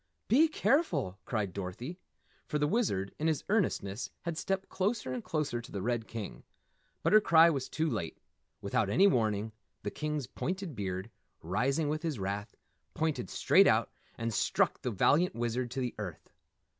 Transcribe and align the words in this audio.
"Be 0.27 0.47
careful!" 0.47 1.19
cried 1.25 1.53
Dorothy. 1.53 1.99
For 2.47 2.57
the 2.57 2.65
Wizard, 2.65 3.13
in 3.19 3.27
his 3.27 3.43
earnestness, 3.49 4.09
had 4.23 4.35
stepped 4.35 4.67
closer 4.67 5.13
and 5.13 5.23
closer 5.23 5.61
to 5.61 5.71
the 5.71 5.83
red 5.83 6.07
King. 6.07 6.43
But 7.03 7.13
her 7.13 7.21
cry 7.21 7.51
was 7.51 7.69
too 7.69 7.87
late. 7.87 8.17
Without 8.61 8.89
any 8.89 9.05
warning, 9.05 9.51
the 9.83 9.91
King's 9.91 10.25
pointed 10.25 10.75
beard, 10.75 11.11
rising 11.43 11.87
with 11.87 12.01
his 12.01 12.17
wrath, 12.17 12.55
pointed 12.95 13.29
straight 13.29 13.67
out 13.67 13.91
and 14.17 14.33
struck 14.33 14.81
the 14.81 14.89
valiant 14.89 15.35
Wizard 15.35 15.69
to 15.69 15.79
the 15.79 15.93
earth. 15.99 16.31